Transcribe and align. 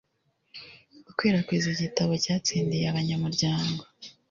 gukwirakwiza 1.05 1.67
igitabo 1.71 2.13
cyatsindiye 2.23 2.85
abanyamuryango 2.91 3.81